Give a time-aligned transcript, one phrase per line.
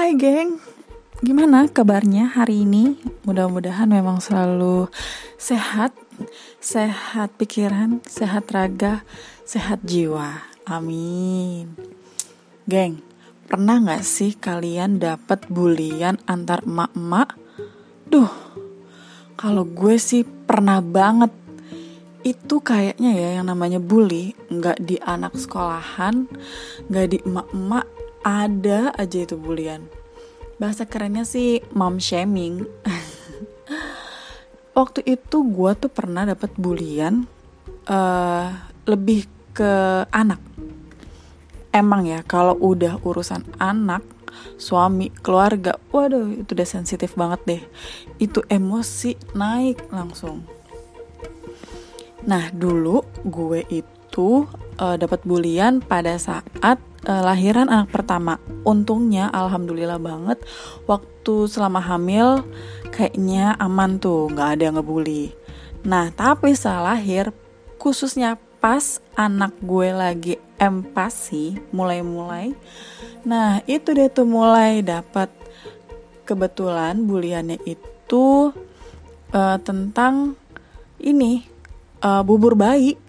[0.00, 0.56] Hai geng,
[1.20, 2.96] gimana kabarnya hari ini?
[3.28, 4.88] Mudah-mudahan memang selalu
[5.36, 5.92] sehat,
[6.56, 9.04] sehat pikiran, sehat raga,
[9.44, 10.40] sehat jiwa.
[10.64, 11.76] Amin.
[12.64, 13.04] Geng,
[13.44, 17.36] pernah gak sih kalian dapat bulian antar emak-emak?
[18.08, 18.32] Duh,
[19.36, 21.28] kalau gue sih pernah banget.
[22.24, 26.24] Itu kayaknya ya yang namanya bully, nggak di anak sekolahan,
[26.88, 27.84] nggak di emak-emak,
[28.20, 29.88] ada aja itu bulian.
[30.60, 32.68] Bahasa kerennya sih mom shaming.
[34.78, 37.24] Waktu itu gue tuh pernah dapat bulian
[37.88, 38.48] uh,
[38.84, 39.24] lebih
[39.56, 40.40] ke anak.
[41.70, 44.02] Emang ya kalau udah urusan anak,
[44.58, 47.62] suami, keluarga, waduh itu udah sensitif banget deh.
[48.18, 50.44] Itu emosi naik langsung.
[52.26, 54.44] Nah dulu gue itu
[54.76, 56.76] uh, dapat bulian pada saat
[57.06, 58.36] uh, lahiran anak pertama.
[58.66, 60.40] Untungnya alhamdulillah banget
[60.84, 62.44] waktu selama hamil
[62.90, 65.32] kayaknya aman tuh, nggak ada yang ngebully.
[65.86, 67.32] Nah, tapi setelah lahir
[67.80, 72.52] khususnya pas anak gue lagi empasi mulai-mulai.
[73.24, 75.32] Nah, itu dia tuh mulai dapat
[76.28, 78.52] kebetulan buliannya itu
[79.32, 80.36] uh, tentang
[81.00, 81.48] ini
[82.04, 83.00] uh, bubur bayi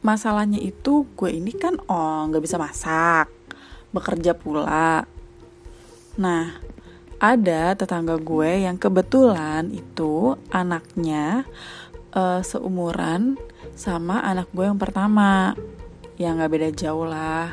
[0.00, 3.28] masalahnya itu gue ini kan oh nggak bisa masak
[3.92, 5.04] bekerja pula.
[6.16, 6.56] Nah
[7.20, 11.44] ada tetangga gue yang kebetulan itu anaknya
[12.16, 13.36] uh, seumuran
[13.76, 15.52] sama anak gue yang pertama
[16.16, 17.52] yang nggak beda jauh lah.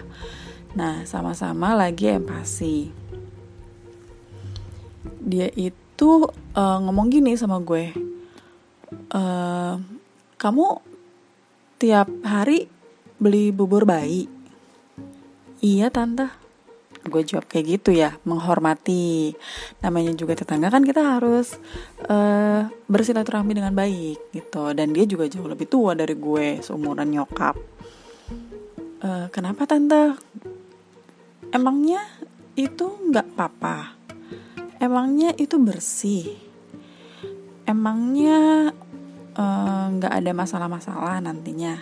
[0.76, 3.08] Nah sama-sama lagi empasi
[5.28, 7.92] dia itu uh, ngomong gini sama gue
[9.12, 9.76] uh,
[10.40, 10.87] kamu
[11.78, 12.66] tiap hari
[13.22, 14.26] beli bubur bayi?
[15.62, 16.30] Iya tante.
[17.08, 19.32] Gue jawab kayak gitu ya, menghormati.
[19.80, 21.56] Namanya juga tetangga kan kita harus
[22.12, 24.76] uh, bersilaturahmi dengan baik gitu.
[24.76, 27.56] Dan dia juga jauh lebih tua dari gue, seumuran nyokap.
[28.98, 30.20] Uh, kenapa tante?
[31.54, 32.04] Emangnya
[32.60, 33.96] itu nggak apa-apa?
[34.84, 36.38] Emangnya itu bersih?
[37.64, 38.74] Emangnya
[39.94, 41.78] nggak uh, ada masalah-masalah nantinya.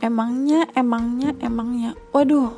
[0.00, 1.96] Emangnya emangnya emangnya.
[2.12, 2.52] Waduh.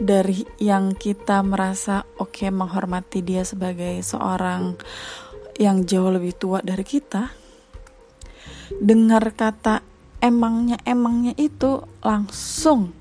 [0.00, 4.80] Dari yang kita merasa oke okay, menghormati dia sebagai seorang
[5.60, 7.36] yang jauh lebih tua dari kita
[8.80, 9.84] dengar kata
[10.22, 12.94] emangnya emangnya itu langsung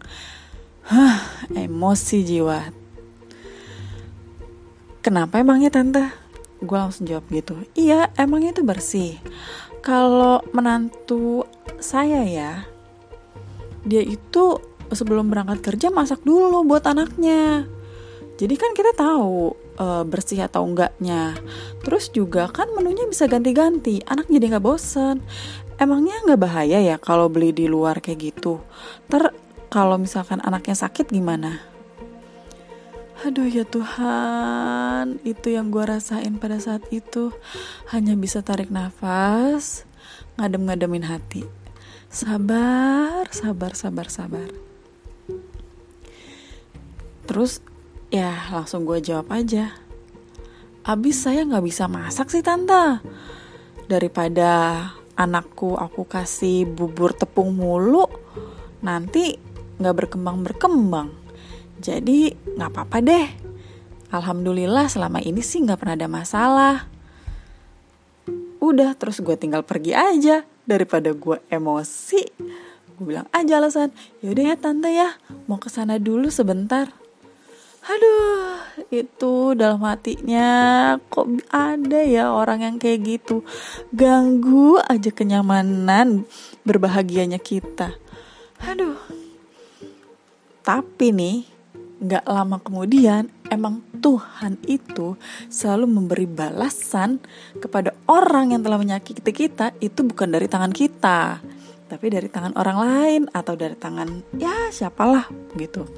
[0.90, 1.20] huh,
[1.54, 2.60] emosi jiwa.
[5.00, 6.29] Kenapa emangnya tante
[6.60, 7.56] gue langsung jawab gitu.
[7.76, 9.16] Iya emangnya itu bersih.
[9.80, 11.48] Kalau menantu
[11.80, 12.68] saya ya
[13.88, 14.60] dia itu
[14.92, 17.66] sebelum berangkat kerja masak dulu buat anaknya.
[18.40, 21.36] Jadi kan kita tahu e, bersih atau enggaknya.
[21.84, 25.24] Terus juga kan menunya bisa ganti-ganti anak jadi nggak bosen.
[25.80, 28.60] Emangnya nggak bahaya ya kalau beli di luar kayak gitu?
[29.08, 29.32] Ter
[29.72, 31.69] kalau misalkan anaknya sakit gimana
[33.20, 37.36] Aduh ya Tuhan, itu yang gue rasain pada saat itu
[37.92, 39.84] hanya bisa tarik nafas,
[40.40, 41.44] ngadem-ngademin hati.
[42.08, 44.48] Sabar, sabar, sabar, sabar.
[47.28, 47.60] Terus
[48.08, 49.76] ya langsung gue jawab aja.
[50.88, 53.04] Abis saya nggak bisa masak sih tante.
[53.92, 54.80] Daripada
[55.20, 58.08] anakku aku kasih bubur tepung mulu,
[58.80, 59.36] nanti
[59.76, 61.19] nggak berkembang berkembang
[61.80, 63.28] jadi nggak apa-apa deh.
[64.10, 66.76] Alhamdulillah selama ini sih nggak pernah ada masalah.
[68.60, 72.24] Udah terus gue tinggal pergi aja daripada gue emosi.
[73.00, 75.16] Gue bilang aja alasan, yaudah ya tante ya,
[75.48, 76.92] mau ke sana dulu sebentar.
[77.90, 78.60] Aduh,
[78.92, 83.42] itu dalam hatinya kok ada ya orang yang kayak gitu.
[83.96, 86.28] Ganggu aja kenyamanan
[86.68, 87.96] berbahagianya kita.
[88.68, 89.00] Aduh.
[90.62, 91.38] Tapi nih,
[92.00, 95.20] Gak lama kemudian emang Tuhan itu
[95.52, 97.20] selalu memberi balasan
[97.60, 101.44] kepada orang yang telah menyakiti kita itu bukan dari tangan kita
[101.90, 105.26] tapi dari tangan orang lain atau dari tangan ya siapalah
[105.58, 105.90] gitu.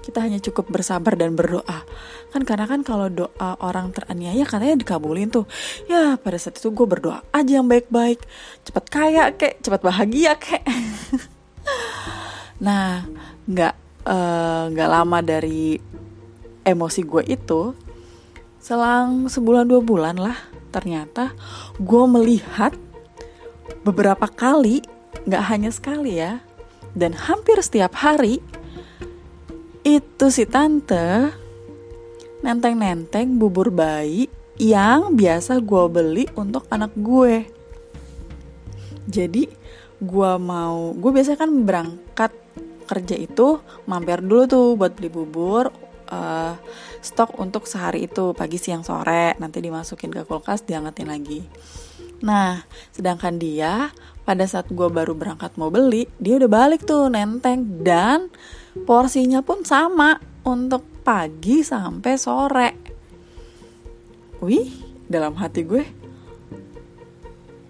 [0.00, 1.84] Kita hanya cukup bersabar dan berdoa.
[2.32, 5.44] Kan karena kan kalau doa orang teraniaya katanya dikabulin tuh.
[5.90, 8.24] Ya pada saat itu gue berdoa aja yang baik-baik.
[8.64, 9.60] Cepat kaya kek.
[9.60, 10.64] Cepat bahagia kek.
[12.56, 13.04] Nah
[13.44, 13.85] nggak
[14.70, 15.78] nggak uh, lama dari
[16.62, 17.74] emosi gue itu
[18.62, 20.38] selang sebulan dua bulan lah
[20.70, 21.34] ternyata
[21.78, 22.74] gue melihat
[23.82, 24.82] beberapa kali
[25.26, 26.38] nggak hanya sekali ya
[26.94, 28.38] dan hampir setiap hari
[29.86, 31.30] itu si tante
[32.42, 34.26] nenteng-nenteng bubur bayi
[34.56, 37.44] yang biasa gue beli untuk anak gue.
[39.06, 39.46] Jadi
[40.00, 42.32] gue mau, gue biasa kan berangkat
[42.86, 43.60] kerja itu
[43.90, 45.68] mampir dulu tuh buat beli bubur
[46.10, 46.54] uh,
[47.02, 51.42] stok untuk sehari itu pagi siang sore nanti dimasukin ke kulkas diangetin lagi.
[52.22, 53.92] Nah, sedangkan dia
[54.24, 58.32] pada saat gue baru berangkat mau beli, dia udah balik tuh nenteng dan
[58.88, 62.70] porsinya pun sama untuk pagi sampai sore.
[64.42, 64.72] Wih,
[65.06, 65.84] dalam hati gue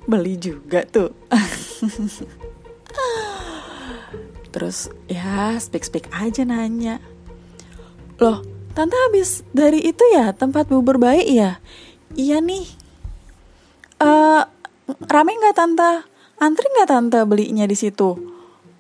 [0.06, 1.10] beli juga tuh.
[4.56, 6.96] Terus ya speak-speak aja nanya.
[8.16, 8.40] Loh,
[8.72, 11.60] tante habis dari itu ya tempat bubur bayi ya?
[12.16, 12.64] Iya nih.
[14.00, 14.48] Uh,
[15.12, 16.08] rame nggak tante?
[16.40, 18.16] Antri nggak tante belinya di situ?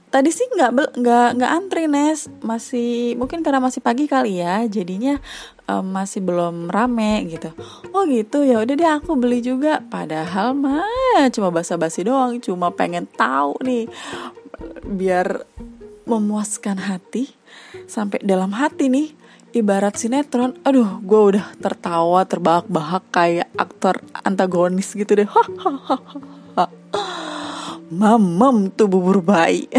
[0.08, 5.20] Tadi sih nggak nggak nggak antri Nes, masih mungkin karena masih pagi kali ya, jadinya
[5.68, 7.52] um, masih belum rame gitu.
[7.92, 9.84] Oh gitu ya udah deh aku beli juga.
[9.84, 13.92] Padahal mah cuma basa-basi doang, cuma pengen tahu nih
[14.86, 15.44] biar
[16.06, 17.34] memuaskan hati.
[17.90, 19.12] Sampai dalam hati nih
[19.56, 25.28] ibarat sinetron aduh gue udah tertawa terbahak-bahak kayak aktor antagonis gitu deh.
[27.92, 29.70] Mamam tuh bubur bayi.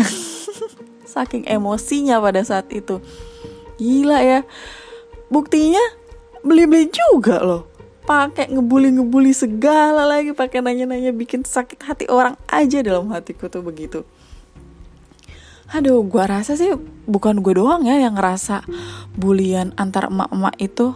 [1.14, 3.00] Saking emosinya pada saat itu.
[3.80, 4.40] Gila ya.
[5.28, 5.82] Buktinya
[6.44, 7.68] beli-beli juga loh.
[8.08, 14.08] Pakai ngebully-ngebully segala lagi pakai nanya-nanya bikin sakit hati orang aja dalam hatiku tuh begitu
[15.68, 16.72] aduh gue rasa sih
[17.08, 18.64] bukan gue doang ya yang ngerasa
[19.16, 20.96] bulian antar emak-emak itu.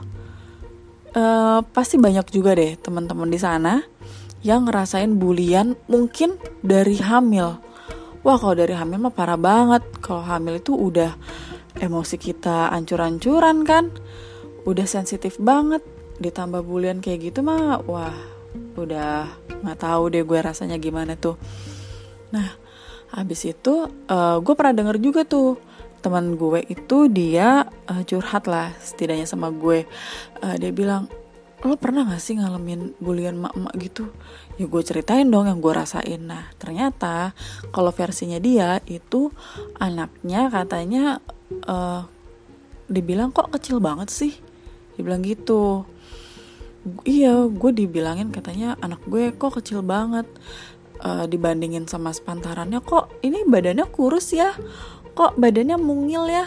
[1.11, 3.83] Uh, pasti banyak juga deh teman-teman di sana
[4.47, 7.59] yang ngerasain bulian mungkin dari hamil.
[8.21, 9.83] Wah kalau dari hamil mah parah banget.
[9.99, 11.13] Kalau hamil itu udah
[11.83, 13.91] emosi kita ancur-ancuran kan?
[14.63, 15.83] Udah sensitif banget.
[16.21, 18.13] Ditambah bulian kayak gitu mah wah
[18.77, 19.27] udah
[19.63, 21.35] nggak tahu deh gue rasanya gimana tuh.
[22.31, 22.70] Nah
[23.11, 25.59] Habis itu uh, gue pernah denger juga tuh
[26.01, 29.85] teman gue itu dia uh, curhat lah setidaknya sama gue.
[30.41, 31.11] Uh, dia bilang
[31.61, 34.09] lo pernah gak sih ngalamin bulian mak-mak gitu?
[34.57, 36.25] Ya gue ceritain dong yang gue rasain.
[36.25, 37.37] Nah ternyata
[37.69, 39.29] kalau versinya dia itu
[39.77, 41.21] anaknya katanya
[41.69, 42.09] uh,
[42.89, 44.33] dibilang kok kecil banget sih.
[44.97, 45.85] Dibilang gitu.
[47.05, 50.25] Iya, gue dibilangin katanya anak gue kok kecil banget
[51.01, 54.53] uh, dibandingin sama sepantarannya kok ini badannya kurus ya?
[55.17, 56.45] Kok badannya mungil ya?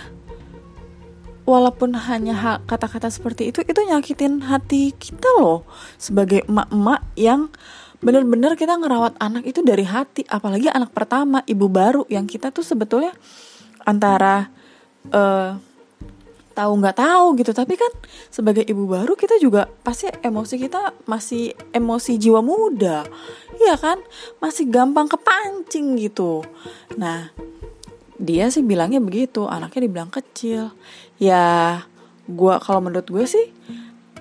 [1.45, 5.69] Walaupun hanya kata-kata seperti itu itu nyakitin hati kita loh.
[6.01, 7.53] Sebagai emak-emak yang
[8.01, 10.25] bener-bener kita ngerawat anak itu dari hati.
[10.25, 13.13] Apalagi anak pertama ibu baru yang kita tuh sebetulnya
[13.85, 14.49] antara
[15.13, 15.61] uh,
[16.55, 17.51] tahu nggak tahu gitu.
[17.51, 17.93] Tapi kan
[18.31, 23.03] sebagai ibu baru kita juga pasti emosi kita masih emosi jiwa muda.
[23.59, 23.99] Ya kan?
[24.39, 26.47] Masih gampang kepancing gitu.
[26.97, 27.35] Nah
[28.17, 29.51] dia sih bilangnya begitu.
[29.51, 30.71] Anaknya dibilang kecil.
[31.19, 31.83] Ya
[32.25, 33.51] gue kalau menurut gue sih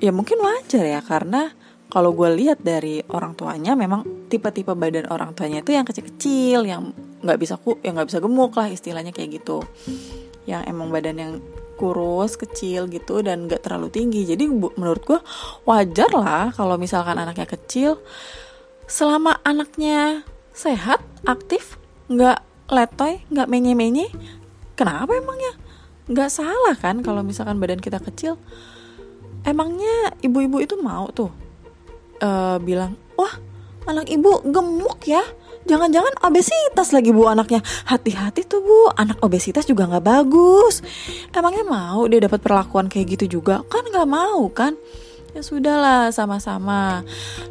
[0.01, 0.99] ya mungkin wajar ya.
[1.05, 1.53] Karena
[1.93, 6.89] kalau gue lihat dari orang tuanya memang tipe-tipe badan orang tuanya itu yang kecil-kecil yang
[7.21, 9.61] nggak bisa ku yang nggak bisa gemuk lah istilahnya kayak gitu.
[10.49, 11.33] Yang emang badan yang
[11.83, 14.23] kurus kecil gitu dan gak terlalu tinggi.
[14.23, 15.19] Jadi menurut gue
[15.67, 17.99] wajar lah kalau misalkan anaknya kecil
[18.87, 20.23] selama anaknya
[20.55, 21.75] sehat aktif
[22.07, 22.39] nggak
[22.71, 24.07] letoy nggak menye menye
[24.79, 25.59] kenapa emangnya?
[26.07, 28.39] Nggak salah kan kalau misalkan badan kita kecil?
[29.43, 31.27] Emangnya ibu-ibu itu mau tuh
[32.23, 33.35] uh, bilang wah
[33.91, 35.23] anak ibu gemuk ya
[35.67, 37.63] jangan-jangan obesitas lagi bu anaknya.
[37.89, 38.79] Hati-hati tuh bu.
[38.95, 40.83] Anak obesitas juga nggak bagus.
[41.33, 43.63] Emangnya mau dia dapat perlakuan kayak gitu juga?
[43.67, 44.75] Kan nggak mau kan?
[45.33, 47.01] Ya sudahlah sama-sama.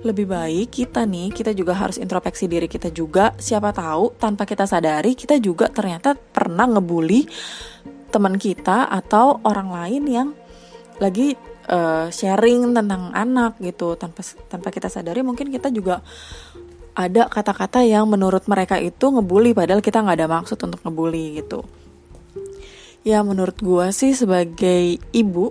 [0.07, 3.35] Lebih baik kita nih kita juga harus introspeksi diri kita juga.
[3.43, 7.27] Siapa tahu tanpa kita sadari kita juga ternyata pernah ngebully
[8.15, 10.29] teman kita atau orang lain yang
[11.03, 11.35] lagi
[11.67, 13.99] uh, sharing tentang anak gitu.
[13.99, 16.07] Tanpa tanpa kita sadari mungkin kita juga
[16.93, 21.65] ada kata-kata yang menurut mereka itu ngebully padahal kita nggak ada maksud untuk ngebully gitu.
[23.03, 25.51] Ya menurut gue sih sebagai ibu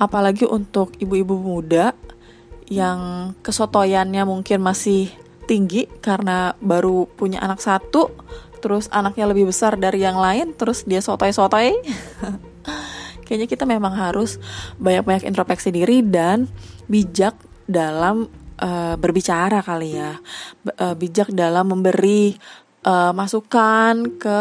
[0.00, 1.92] apalagi untuk ibu-ibu muda
[2.72, 5.12] yang kesotoyannya mungkin masih
[5.44, 8.08] tinggi karena baru punya anak satu
[8.64, 11.76] terus anaknya lebih besar dari yang lain terus dia sotoy-sotoy
[13.28, 14.40] kayaknya kita memang harus
[14.80, 16.48] banyak-banyak introspeksi diri dan
[16.88, 17.36] bijak
[17.68, 20.18] dalam uh, berbicara kali ya,
[20.78, 22.34] uh, bijak dalam memberi
[22.86, 24.40] uh, masukan ke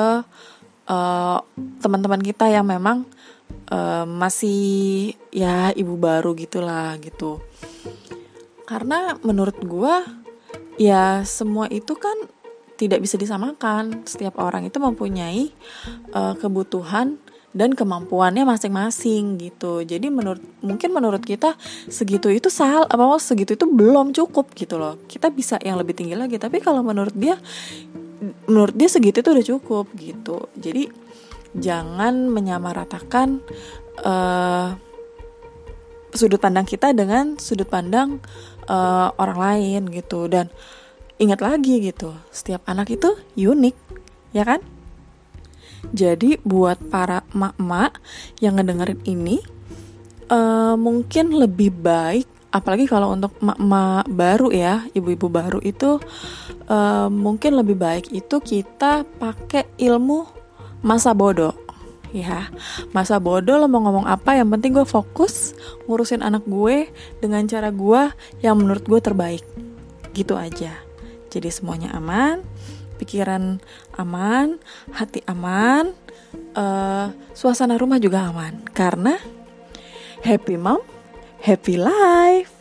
[1.79, 3.07] teman-teman uh, kita yang memang
[3.71, 7.39] uh, masih ya ibu baru gitulah gitu.
[8.67, 9.95] Karena menurut gue
[10.75, 12.15] ya semua itu kan
[12.75, 14.03] tidak bisa disamakan.
[14.03, 15.55] Setiap orang itu mempunyai
[16.11, 17.22] uh, kebutuhan
[17.53, 19.85] dan kemampuannya masing-masing gitu.
[19.85, 21.53] Jadi menurut mungkin menurut kita
[21.87, 24.97] segitu itu sal apa segitu itu belum cukup gitu loh.
[25.05, 27.37] Kita bisa yang lebih tinggi lagi, tapi kalau menurut dia
[28.49, 30.49] menurut dia segitu itu udah cukup gitu.
[30.57, 30.89] Jadi
[31.53, 33.37] jangan menyamaratakan
[34.01, 34.73] uh,
[36.13, 38.17] sudut pandang kita dengan sudut pandang
[38.65, 40.49] uh, orang lain gitu dan
[41.21, 43.77] ingat lagi gitu, setiap anak itu unik,
[44.33, 44.59] ya kan?
[45.91, 47.99] Jadi buat para emak-emak
[48.39, 49.43] yang ngedengerin ini
[50.31, 55.97] uh, mungkin lebih baik apalagi kalau untuk emak-emak baru ya, ibu-ibu baru itu
[56.69, 60.29] uh, mungkin lebih baik itu kita pakai ilmu
[60.85, 61.57] masa bodoh.
[62.13, 62.53] Ya
[62.93, 65.57] masa bodoh lo mau ngomong apa yang penting gue fokus
[65.89, 68.13] ngurusin anak gue dengan cara gue
[68.45, 69.41] yang menurut gue terbaik.
[70.13, 70.77] Gitu aja.
[71.33, 72.45] Jadi semuanya aman
[72.97, 73.59] pikiran
[73.97, 74.57] aman,
[74.93, 75.93] hati aman,
[76.57, 78.65] uh, suasana rumah juga aman.
[78.73, 79.17] Karena
[80.23, 80.81] happy mom,
[81.43, 82.53] happy life.